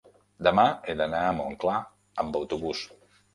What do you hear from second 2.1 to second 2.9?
amb autobús.